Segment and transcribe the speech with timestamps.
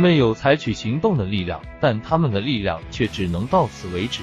[0.00, 4.22] 们有采取行动的力量，但他们的力量却只能到此为止。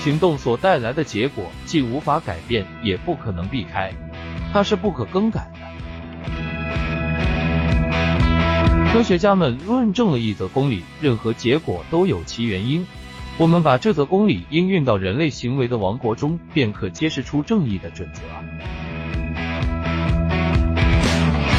[0.00, 3.90] 行动所带来的结果，既无法改变，也不可能避开，
[4.52, 5.60] 它是不可更改的。
[8.92, 12.86] 科学家们论证了一则公理：任何结果都有其原因。
[13.38, 18.22] 我们把这则公理应用到人类行为的王国中，便可揭示出正义的准则。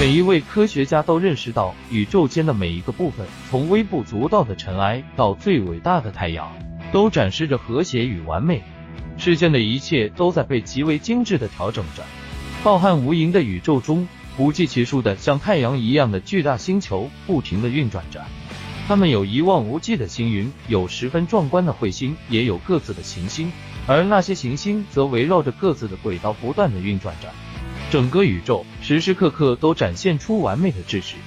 [0.06, 6.48] 每一位科学家都认识到，宇宙间的每一个部分，从微不足道的尘埃到最伟大的太阳，
[6.92, 8.62] 都展示着和谐与完美。
[9.18, 12.04] 世间的一切都在被极为精致的调整着。
[12.62, 14.08] 浩瀚无垠的宇宙中，
[14.38, 18.24] 不计其数的像太阳一样的巨大星球不停的运转着。
[18.88, 23.52] 它们有一望无际的星云，有十分壮观的彗星，也有各自的行星，
[23.88, 27.28] 而那些行星则围绕着各自的轨道不断的运转着。
[27.92, 31.18] 整个宇宙时时刻刻都展现出完美的秩序。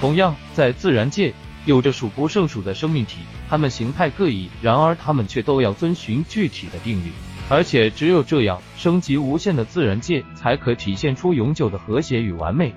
[0.00, 3.18] 同样，在自然界有着数不胜数的生命体，
[3.50, 7.10] 它们形态各异，然而它们却都要遵循具体的定律。
[7.48, 12.72] 而且只有这样，升级无限的自然界才可体现出永久的和谐与完美。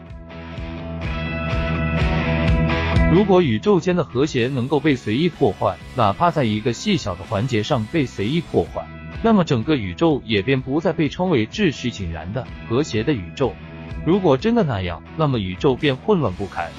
[3.14, 8.88] 如果宇宙间的和谐能够被随意破坏，哪怕在一个细小的环节上被随意破坏。
[9.22, 13.54] 那么整个宇宙也便不再被称为秩序井然的和谐的宇宙。
[14.06, 16.70] 如果真的那样，那么宇宙便混乱不堪。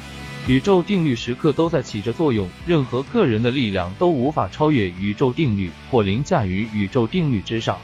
[0.47, 7.79] 宇宙定律时刻都在起着作用，任何个人的力量都无法超越宇宙定律或凌驾于宇宙定律之上。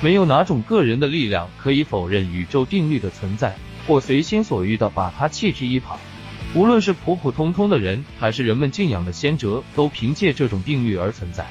[0.00, 5.98] 没有哪种个人的力量可以否认宇宙定律的存在，或随心所欲的把它弃之一旁。
[6.54, 11.46] 无论是普普通通的人，还是人们敬仰的先哲，都凭借这种定律而存在。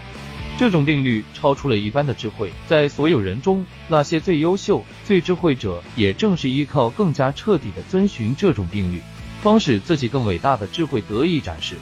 [0.64, 9.02] 这种定律超出了一般的智慧，在所有人中，那些最优秀、最智慧者，也正是依靠更加彻底的遵循这种定律，
[9.41, 11.75] 方使自己更伟大的智慧得以展示。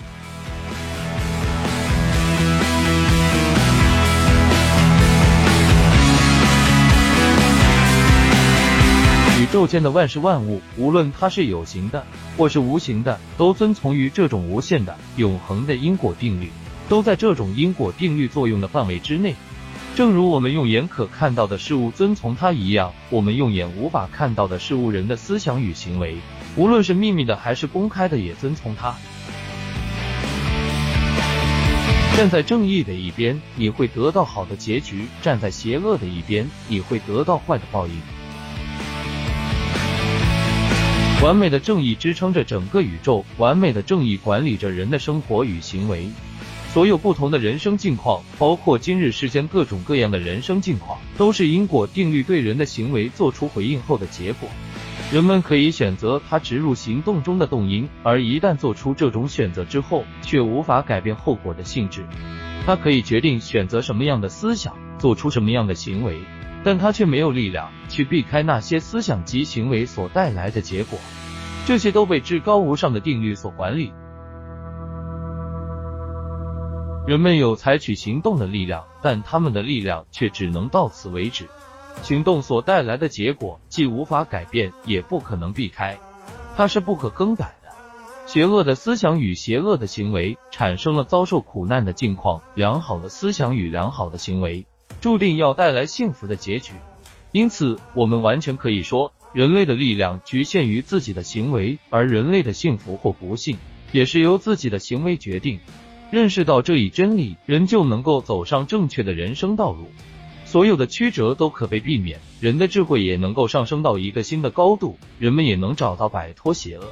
[9.39, 12.03] 宇宙间的万事万物，无论它是有形的，
[12.35, 16.49] 或是无形的，都遵从于这种无限的、永恒的因果定律。
[16.91, 19.33] 都在这种因果定律作用的范围之内，
[19.95, 26.17] 正如我们用眼可看到的事物遵从它一样，我们用眼无法看到的事物，人的思想与行为，
[26.57, 28.93] 无论是秘密的还是公开的，也遵从它。
[32.17, 37.93] 站在正义的一边，你会得到好的结局；站在邪恶的一边，你会得到坏的报应。
[41.23, 46.09] 完美的正义支撑着整个宇宙，完美的正义管理着人的生活与行为。
[46.73, 54.47] 所有不同的人生境况，包括今日世间各种各样的人生境况，都是因果定律对人的行为做出回应后的结果。
[55.11, 62.05] 人们可以选择它植入行动中的动因，而一旦做出这种选择之后，却无法改变后果的性质。
[62.65, 66.21] 他可以决定选择什么样的思想，做出什么样的行为，
[66.63, 70.97] 但他却没有力量去避开那些思想及行为所带来的结果。
[71.65, 73.91] 这些都被至高无上的定律所管理。
[77.07, 81.47] 人们有采取行动的力量，但他们的力量却只能到此为止。
[82.03, 85.97] 行动所带来的结果，既无法改变，也不可能避开，
[86.55, 87.71] 它是不可更改的。
[88.27, 94.67] 邪恶的思想与邪恶的行为，产生了遭受苦难的境况；良好的思想与良好的行为，
[95.01, 96.73] 注定要带来幸福的结局。
[97.31, 103.57] 因此，我们完全可以说，人类的力量局限于自己的行为，而人类的幸福或不幸，
[103.91, 105.59] 也是由自己的行为决定。
[106.11, 109.89] 认识到这一真理，人就能够走上正确的人生道路，
[110.43, 116.83] 所有的曲折都可被避免，人的智慧也能够上升到一个新的高度，人们也能找到摆脱邪恶、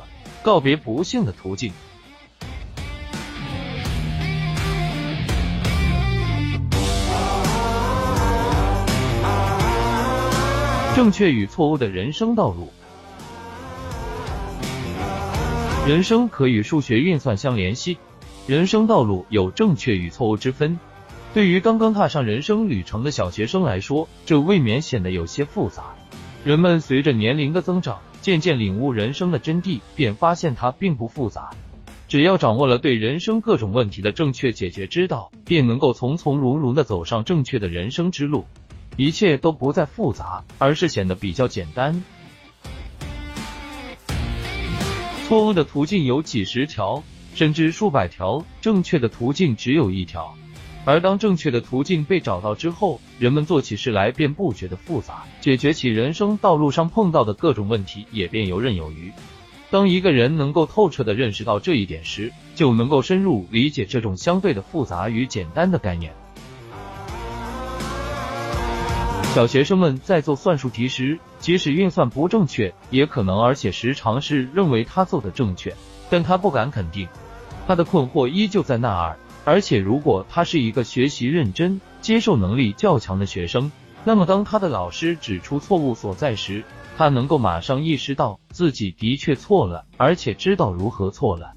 [0.41, 1.74] 告别不幸的途径。
[10.96, 12.72] 正确与错误的人生道路，
[15.86, 17.98] 人生可与数学运算相联系。
[18.50, 20.80] 人生道路有正确与错误之分，
[21.36, 25.94] 对于刚刚踏上人生旅程的小学生来说，这未免显得有些复杂。
[26.44, 31.51] 人们随着年龄的增长，渐渐领悟人生的真谛，便发现它并不复杂。
[32.07, 38.46] 只要掌握了对人生各种问题的正确解决之道，便能够从从容容的走上正确的人生之路，
[38.98, 42.04] 一切都不再复杂，而是显得比较简单。
[45.28, 47.04] 错误的途径有几十条。
[47.35, 50.35] 甚至数百条正确的途径只有一条，
[50.85, 59.11] 而当正确的途径被找到之后，人们做起事来便不觉得复杂，解决起人生道路上碰到的各种问题也便游刃有余。
[59.71, 66.11] 当一个人能够透彻的认识到这一点时，就能够深入理解这种相对的复杂与简单的概念。
[69.35, 75.75] 小学生们在做算术题时，即使运算不正确，也可能而且时常是认为他做的正确，
[76.09, 77.07] 但他不敢肯定，
[77.67, 79.17] 他的困惑依旧在那儿。
[79.45, 83.71] 而且，如果他是一个学习认真、接受能力较强的学生，
[84.03, 86.63] 那么当他的老师指出错误所在时，
[86.97, 91.53] 他能够马上意识到自己的确错了，而且知道如何错了。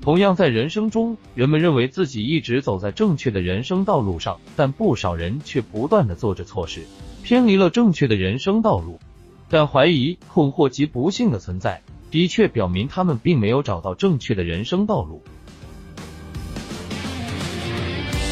[0.00, 6.82] 同样，在人生中，人们认为自己一直走在正确的人生道路上，但不少人却不断的做着错事，
[7.22, 8.98] 偏离了正确的人生道路。
[9.48, 11.82] 但怀疑、困惑及不幸的存在，
[12.12, 15.22] 的确表明他们并没有找到正确的人生道路。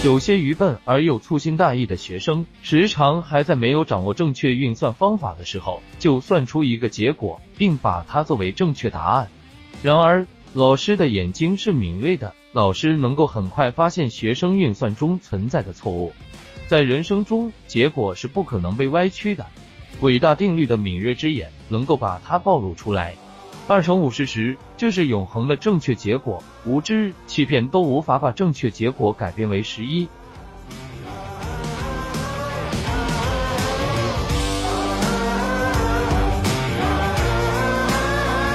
[0.04, 9.28] 有些愚笨而又粗心大意的学生，时常还在没有掌握正确运算方法的时候，就算出一个结果，并把它作为正确答案。
[9.82, 16.12] 然而，老师的眼睛是敏锐的，老师能够很快发现学生运算中存在的错误。
[16.66, 19.46] 在人生中，结果是不可能被歪曲的。
[20.02, 23.16] 伟大定律的敏锐之眼能够把它暴露出来。
[23.70, 26.42] 二乘五是十，这是永恒的正确结果。
[26.64, 30.08] 无知、欺骗都无法把正确结果改变为十一。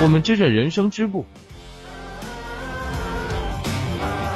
[0.01, 1.25] 我们知着人生之步。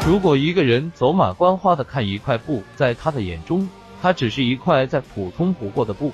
[0.08, 3.68] 如果一个人走马观花的看一块布，在他的眼中，
[4.02, 6.14] 它只是一块再普通不过的布。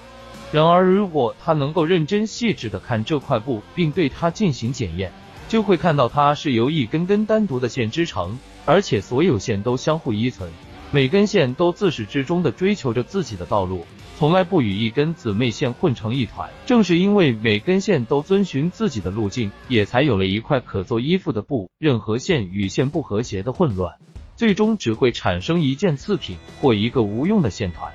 [0.52, 5.12] 然而，如果他能够认真细致的看这块布，并对它进行检验，
[5.50, 10.50] 就会看到它是由一根根单独的线织成，而且所有线都相互依存，
[10.92, 13.86] 每根线都自始至终的追求着自己的道路，
[14.18, 16.50] 从来不与一根姊妹线混成一团。
[16.66, 21.70] 正是因为每根线都遵循自己的路径，也才有了一块可做衣服的布。
[21.80, 23.96] 任何线与线不和谐的混乱，
[24.38, 27.92] 最终只会产生一件次品或一个无用的线团。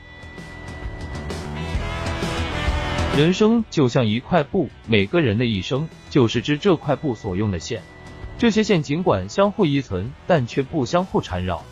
[3.16, 7.82] 人生就像一块布，每个人的一生就是织这块布所用的线。
[8.38, 11.62] 这些线尽管相互依存，但却不相互缠绕。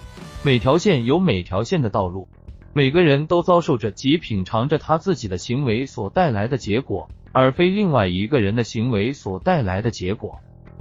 [0.43, 2.29] 每条线有每条线的道路，
[2.75, 10.41] 每个人都遭受着及品尝着他自己的行为所带来的结果，而非另外一个人的行为所带来的结果。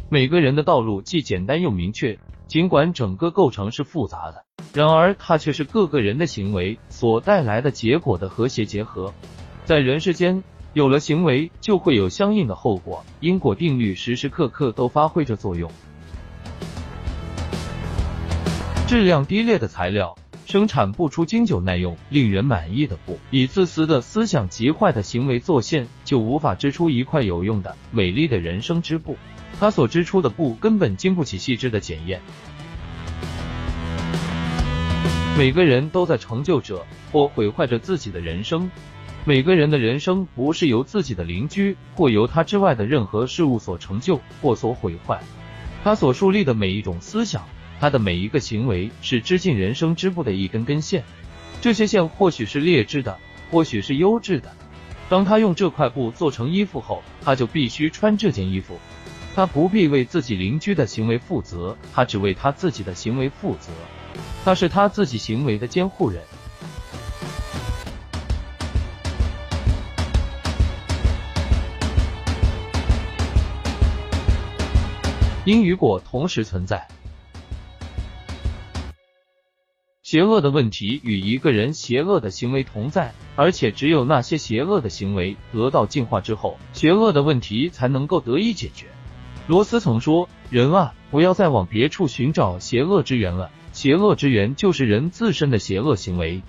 [0.09, 2.17] 每个人的道路既简单又明确，
[2.47, 4.43] 尽管整个构成是复杂的，
[4.73, 9.13] 然而它却是各个人的行为所带来的结果的和谐结合。
[9.67, 10.41] 在人世间，
[10.71, 15.69] 有了行为，就会有相应的后果，因果定律时时刻刻都发挥着作用。
[18.87, 29.17] 质量低劣的材料生产不出经久耐用、令人满意的布，以自私的思想极坏的行为做线，就无法织出一块有用的、美丽的人生织布。
[29.59, 32.21] 他所织出的布根本经不起细致的检验。
[35.37, 38.71] 每个人都在成就着或毁坏着自己的人生。
[39.27, 45.19] 每个人的人生不是由自己的邻居或由他之外的任何事物所成就或所毁坏。
[45.83, 47.43] 他所树立的每一种思想，
[47.77, 51.03] 他的每一个行为，是织进人生织布的一根根线。
[51.59, 53.17] 这些线或许是劣质的，
[53.51, 54.49] 或许是优质的。
[55.09, 58.79] 当他用这块布做成衣服后，他就必须穿这件衣服。
[59.35, 63.73] 他不必为自己邻居的行为负责，他只为他自己的行为负责。
[64.45, 66.23] 他是他自己行为的监护人。
[75.47, 76.89] 因与果同时存在，
[80.03, 88.87] 邪恶的问题与一个人邪恶的行为同在，而且只有那些邪恶的行为得到净化之后，邪恶的问题才能够得以解决。
[89.47, 96.41] 罗斯曾说：“人啊，不要再往别处寻找邪恶之源了，邪恶之源就是人自身的邪恶行为。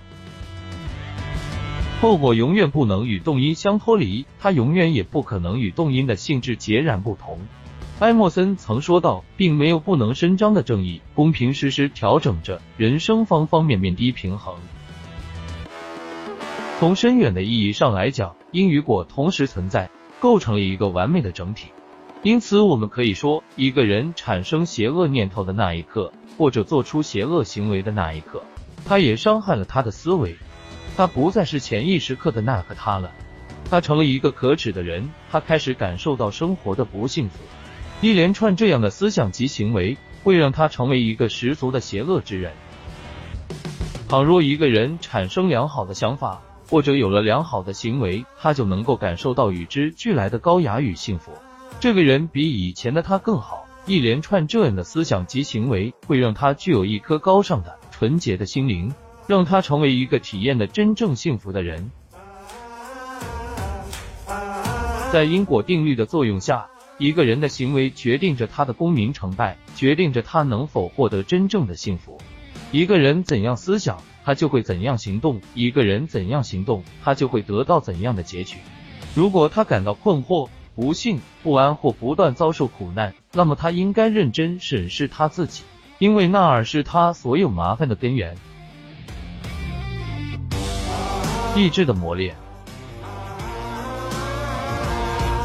[2.01, 7.39] 后果永远不能与动因相脱离，它永远也不可能与动因的性质截然不同。”
[8.01, 14.55] 埃默森曾说道，并没有不能伸张的正义，公平时时调整着人生方方面面的平衡。
[16.79, 19.91] 从深远的意义上来讲，因与果同时存在，
[20.21, 21.71] 构成了一个完美的整体。
[22.23, 28.41] 因此，我们可以说，一个人产生邪恶念头的那一刻，或者做出邪恶行为的那一刻，
[28.85, 30.37] 他也伤害了他的思维。
[30.97, 33.11] 他不再是潜意识刻的那个他了，
[33.69, 35.11] 他成了一个可耻的人。
[35.33, 37.41] 他开始感受到生活的不幸福。
[38.01, 42.53] 一连串这样的思想及行为，会让他成为一个十足的邪恶之人。
[44.09, 46.41] 倘若一个人产生良好的想法，
[46.71, 51.33] 或者有了良好的行为，他就能够感受到与之俱来的高雅与幸福。
[51.81, 53.67] 这个人比以前的他更好。
[53.87, 58.95] 一连串这样的思想及行为，会让他具有一颗高尚的、纯洁的心灵，
[59.27, 61.91] 让他成为一个体验的真正幸福的人。
[65.11, 72.19] 在因果定律的作用下，一个人的行为决定着他的功名成败，决定着他能否获得真正的幸福。
[72.73, 78.57] 一个人怎样思想，他就会怎样行动；一个人怎样行动，他就会得到怎样的结局。
[79.15, 85.63] 如果他感到困惑，不幸、不安或不断遭受苦难，那么他应该认真审视他自己，
[85.99, 88.37] 因为那儿是他所有麻烦的根源。
[91.57, 92.37] 意志的磨练，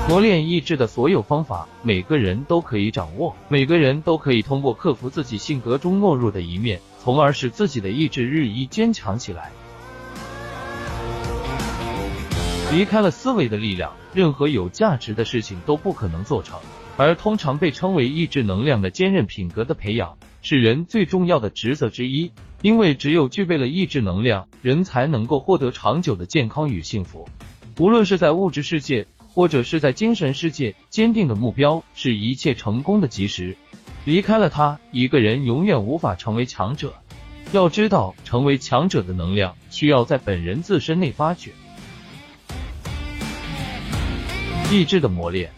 [0.10, 9.50] 磨练意志的所有方法，每个人都可以掌握，每个人都可以通过克服自己性格中懦弱的一面，从而使自己的意志日益坚强起来。
[12.74, 16.60] 离开了思维的力量，任何有价值的事情都不可能做成。
[16.98, 22.32] 而通常被称为意志能量的坚韧品格的培养，是人最重要的职责之一。
[22.62, 27.28] 因为只有具备了意志能量，人才能够获得长久的健康与幸福。
[27.80, 33.58] 无论是在物质世界，或者是在精神世界，坚定的目标是一切成功的基石。
[34.06, 36.94] 离开了它，一个人永远无法成为强者。
[37.52, 41.52] 要知道，成为强者的能量需要在本人自身内发掘。
[44.72, 45.52] 意志的磨练，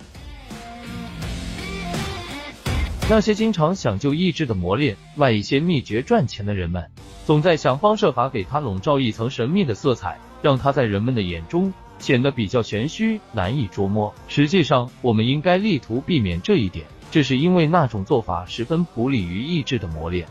[3.10, 6.86] 那些经常想就意志的磨练外一些秘诀赚钱的人们，
[7.26, 14.14] 总在想方设法给他笼罩一层神秘的色彩，让他在人们的眼中显得比较玄虚，难以捉摸。
[14.28, 20.28] 实际上，我们应该力图避免这一点，这是因为那种做法十分不利于意志的磨练。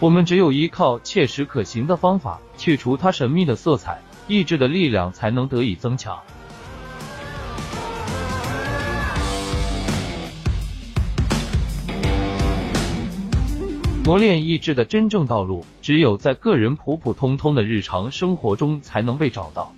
[0.00, 6.18] 我们只有依靠切实可行的方法，去除它神秘的色彩，意志的力量才能得以增强。
[14.04, 19.72] 磨练意志的真正道路，只有在个人普普通通的日常生活中才能被找到。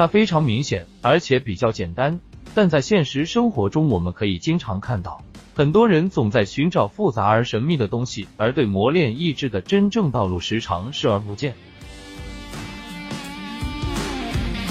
[0.00, 2.20] 它非常明显，而且比较简单，
[2.54, 11.52] 但在现实生活中，我们可以经常看到，很多人总在寻找复杂而神秘的东西，而对磨练意志的真正道路时常视而不见。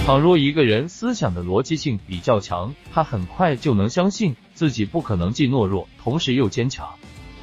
[0.03, 6.89] 倘若一个人思想的逻辑性比较强，他很快就能相信自己不可能既懦弱，同时又坚强。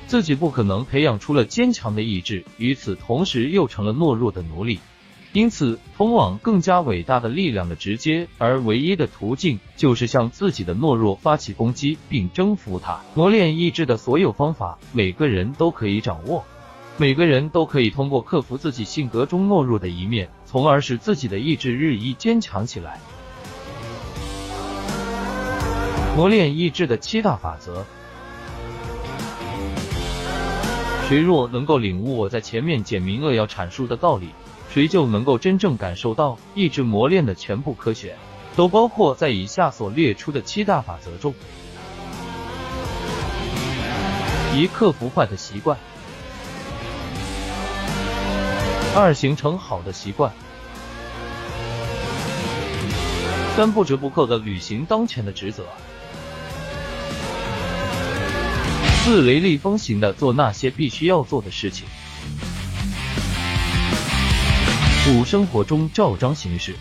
[0.08, 4.80] 自己不可能培养出了坚强的意志，与此同时又成了懦弱的奴隶。
[5.36, 13.02] 因此，通往更加伟大的力量的直接而唯一的途径，就是向自己的懦弱发起攻击，并征服它。
[13.14, 16.42] 磨练意志的所有方法，每个人都可以掌握。
[16.96, 22.98] 每个人都可以通过克服自己性格中懦弱的一面，从而使自己的意志日益坚强起来。
[26.16, 27.84] 磨练意志的七大法则。
[31.10, 34.30] 谁若能够领悟我在前面简明扼要阐述的道理，
[34.72, 38.14] 谁就能够真正感受到意志磨练的全部科学，
[38.54, 41.34] 都包括在以下所列出的七大法则中：
[44.54, 45.78] 一、克服坏的习惯；
[48.94, 50.30] 二、形成好的习惯；
[53.56, 55.64] 三、不折不扣的履行当前的职责。
[59.04, 61.86] 四雷厉风行的做那些必须要做的事情。
[65.08, 66.74] 五生活中照章行事。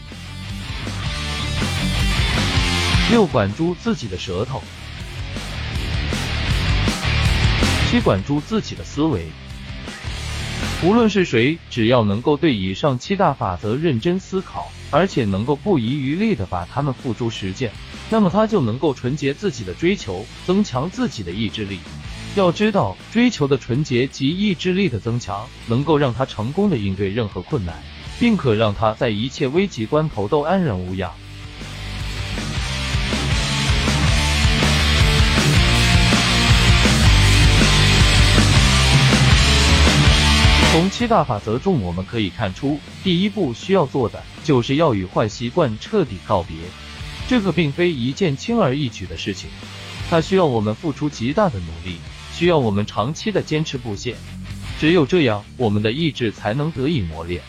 [3.12, 4.64] 六管住自己的舌头。
[7.88, 9.28] 七管住自己的思维。
[10.84, 17.72] 无论是谁，只要能够对以上七大法则认真思考，而且能够不遗余力的把它们付诸实践，
[18.10, 21.78] 那么他就能够纯洁自己的追求，增强自己的意志力。
[22.36, 27.84] 要知道，追求的纯洁及意志力的增强，能够让他成功的应对任何困难，
[28.20, 31.12] 并可让他在一切危急关头都安然无恙。
[40.72, 46.56] 从七大法则中，我们可以看出，第一步需要做的，就是要与坏习惯彻底告别。
[47.28, 49.50] 这个并非一件轻而易举的事情，
[50.10, 51.98] 它需要我们付出极大的努力。
[52.34, 54.18] 需要我们长期的坚持不懈，
[54.78, 57.42] 只有这样，我们的意志才能得以磨练。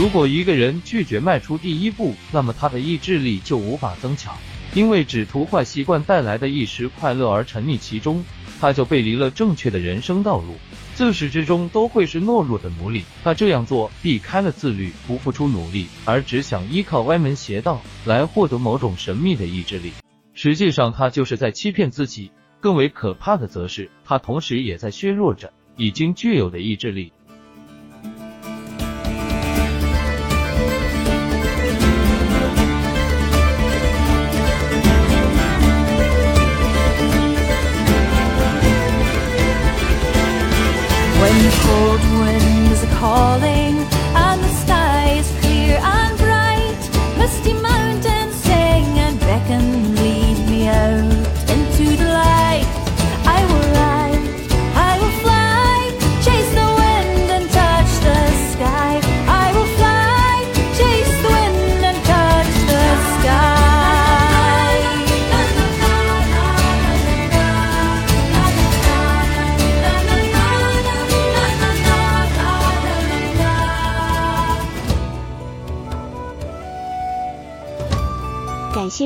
[0.00, 4.34] 如果一个人拒绝迈出第一步，那么他的意志力就无法增强，
[4.72, 8.24] 因为只图坏习惯带来的一时快乐而沉溺其中，
[8.58, 10.54] 他就背离了正确的人生道路。
[10.94, 13.04] 自始至终都会是懦弱的奴隶。
[13.22, 19.92] 他这样做避开了自律，不付出努力，而只想依靠歪门邪道来获得某种神秘的意志力。
[20.32, 22.30] 实际上，他就是在欺骗自己。
[22.58, 27.12] 更为可怕的，则是他同时也在削弱着已经具有的意志力。